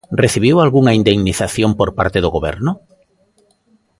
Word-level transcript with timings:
Recibiu 0.23 0.55
algunha 0.59 0.95
indemnización 0.99 1.71
por 1.79 1.89
parte 1.97 2.17
do 2.21 2.33
Goberno? 2.35 2.71